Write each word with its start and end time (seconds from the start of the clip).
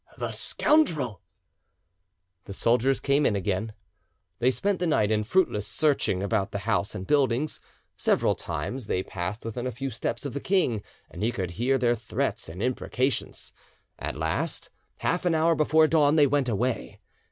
"The 0.17 0.31
scoundrel!" 0.31 1.21
The 2.45 2.53
soldiers 2.53 2.99
came 2.99 3.23
in 3.23 3.35
again. 3.35 3.71
They 4.39 4.49
spent 4.49 4.79
the 4.79 4.87
night 4.87 5.11
in 5.11 5.23
fruitless 5.23 5.67
searching 5.67 6.23
about 6.23 6.49
the 6.49 6.57
house 6.65 6.95
and 6.95 7.05
buildings; 7.05 7.61
several 7.97 8.33
times 8.33 8.87
they 8.87 9.03
passed 9.03 9.45
within 9.45 9.67
a 9.67 9.71
few 9.71 9.91
steps 9.91 10.25
of 10.25 10.33
the 10.33 10.39
king, 10.39 10.81
and 11.11 11.21
he 11.21 11.31
could 11.31 11.51
hear 11.51 11.77
their 11.77 11.93
threats 11.93 12.49
and 12.49 12.63
imprecations. 12.63 13.53
At 13.99 14.15
last, 14.17 14.71
half 15.01 15.23
an 15.23 15.35
hour 15.35 15.53
before 15.53 15.85
dawn, 15.85 16.15
they 16.15 16.25
went 16.25 16.49
away. 16.49 16.99